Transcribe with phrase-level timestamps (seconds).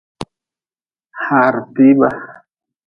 [1.23, 2.09] Haare tiibe.